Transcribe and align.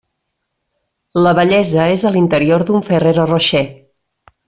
La 1.27 1.33
bellesa 1.41 1.87
és 1.99 2.07
a 2.07 2.13
l'interior 2.17 2.69
d'un 2.71 2.89
Ferrero 2.91 3.31
Rocher. 3.33 3.67